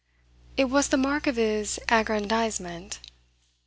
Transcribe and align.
It 0.57 0.65
was 0.65 0.87
the 0.87 0.97
mark 0.97 1.27
of 1.27 1.35
his 1.35 1.79
aggrandisement. 1.87 2.97